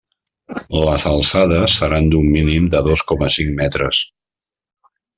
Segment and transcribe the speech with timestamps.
[0.77, 4.05] Les alçades seran d'un mínim de dos coma cinc metres.